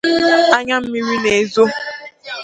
[0.57, 1.63] Anyammiri na-ezò